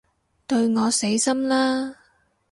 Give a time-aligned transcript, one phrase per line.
[0.47, 1.95] 對我死心啦